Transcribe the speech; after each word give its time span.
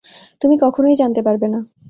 তুমি 0.41 0.55
কখনোই 0.57 0.95
জানতে 0.95 1.21
পারবে 1.21 1.47
না। 1.47 1.59